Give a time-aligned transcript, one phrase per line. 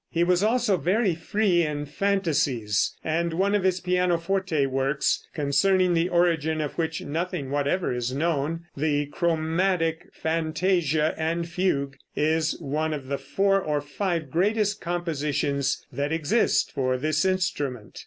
[0.09, 6.09] He was also very free in fantasies, and one of his pianoforte works, concerning the
[6.09, 13.09] origin of which nothing whatever is known, the "Chromatic Fantasia and Fugue," is one of
[13.09, 17.99] the four or five greatest compositions that exist for this instrument.